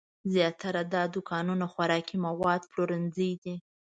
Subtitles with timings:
[0.33, 3.55] زیاتره دا دوکانونه خوراکي مواد پلورنځي دي.